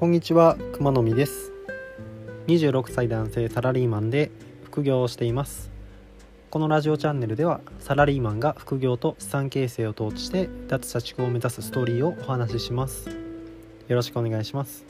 [0.00, 1.52] こんにちは熊野美です。
[2.46, 4.30] 26歳男性サラリーマンで
[4.64, 5.70] 副業をしています。
[6.48, 13.10] このラジオチャンネルではサラリーマンが副業と資産形成を通して脱社畜を目指すストーリーをお話しします。
[13.10, 13.16] よ
[13.96, 14.86] ろしくお願いします。